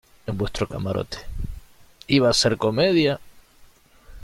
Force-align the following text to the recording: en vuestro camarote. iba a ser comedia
en 0.25 0.35
vuestro 0.35 0.67
camarote. 0.67 1.19
iba 2.07 2.27
a 2.27 2.33
ser 2.33 2.57
comedia 2.57 3.19